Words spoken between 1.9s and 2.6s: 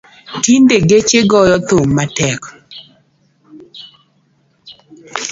matek